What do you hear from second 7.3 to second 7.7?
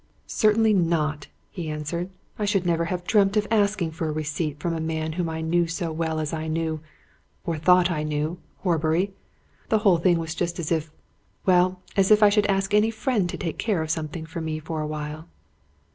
or